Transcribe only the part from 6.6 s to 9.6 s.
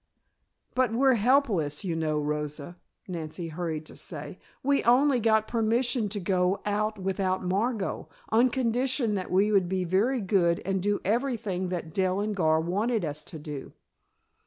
out without Margot, on condition that we